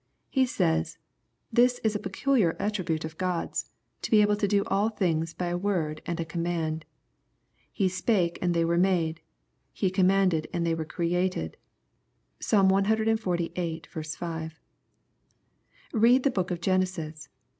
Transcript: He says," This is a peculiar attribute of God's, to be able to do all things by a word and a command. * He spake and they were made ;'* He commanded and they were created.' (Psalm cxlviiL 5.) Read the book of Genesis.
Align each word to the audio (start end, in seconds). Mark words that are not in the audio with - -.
He 0.31 0.47
says," 0.47 0.97
This 1.53 1.79
is 1.83 1.93
a 1.93 1.99
peculiar 1.99 2.55
attribute 2.57 3.05
of 3.05 3.19
God's, 3.19 3.69
to 4.01 4.09
be 4.09 4.23
able 4.23 4.35
to 4.37 4.47
do 4.47 4.63
all 4.65 4.89
things 4.89 5.35
by 5.35 5.45
a 5.49 5.57
word 5.59 6.01
and 6.07 6.19
a 6.19 6.25
command. 6.25 6.85
* 7.29 7.61
He 7.71 7.87
spake 7.87 8.39
and 8.41 8.55
they 8.55 8.65
were 8.65 8.79
made 8.79 9.21
;'* 9.57 9.71
He 9.81 9.91
commanded 9.91 10.47
and 10.51 10.65
they 10.65 10.73
were 10.73 10.85
created.' 10.85 11.55
(Psalm 12.39 12.69
cxlviiL 12.69 14.15
5.) 14.17 14.59
Read 15.93 16.23
the 16.23 16.31
book 16.31 16.49
of 16.49 16.61
Genesis. 16.61 17.29